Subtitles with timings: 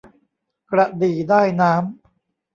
[0.71, 1.83] กระดี่ได้น้ำ